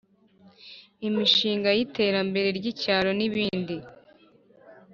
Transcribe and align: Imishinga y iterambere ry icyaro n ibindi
Imishinga 1.07 1.69
y 1.77 1.79
iterambere 1.85 2.49
ry 2.57 2.65
icyaro 2.71 3.09
n 3.15 3.21
ibindi 3.27 3.75